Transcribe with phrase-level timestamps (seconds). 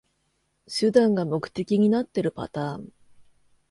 [0.67, 2.89] 手段が目的になってるパターン